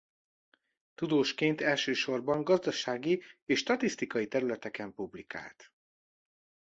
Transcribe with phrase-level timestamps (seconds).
[0.95, 5.73] Tudósként elsősorban gazdasági és statisztikai területeken publikált.